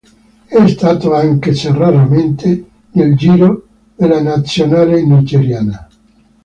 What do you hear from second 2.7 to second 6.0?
nel giro della nazionale nigeriana.